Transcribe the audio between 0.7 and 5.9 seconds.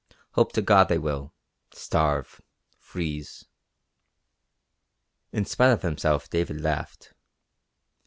they will. Starve. Freeze." In spite of